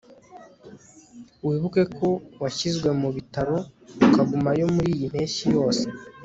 [1.47, 2.07] wibuke ko
[2.41, 3.57] washyizwe mubitaro
[4.07, 5.85] ukagumayo muriyi mpeshyi yose